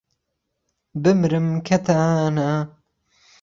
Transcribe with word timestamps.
بمرم 1.01 1.47
کهتانه 1.67 2.49